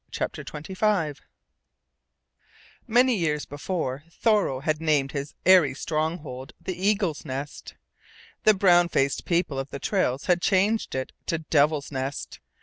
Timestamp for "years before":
3.15-4.03